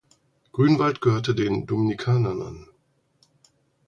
Grünwald 0.51 0.99
gehörte 1.01 1.35
den 1.35 1.67
Dominikanern 1.67 2.41
an. 2.41 2.67